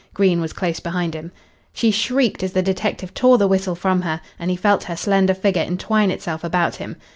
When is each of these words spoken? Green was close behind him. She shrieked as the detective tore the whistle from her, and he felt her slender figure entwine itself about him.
Green 0.15 0.41
was 0.41 0.51
close 0.51 0.79
behind 0.79 1.13
him. 1.13 1.31
She 1.73 1.91
shrieked 1.91 2.41
as 2.41 2.53
the 2.53 2.63
detective 2.63 3.13
tore 3.13 3.37
the 3.37 3.47
whistle 3.47 3.75
from 3.75 4.01
her, 4.01 4.19
and 4.39 4.49
he 4.49 4.57
felt 4.57 4.85
her 4.85 4.95
slender 4.95 5.35
figure 5.35 5.61
entwine 5.61 6.09
itself 6.09 6.43
about 6.43 6.77
him. 6.77 6.95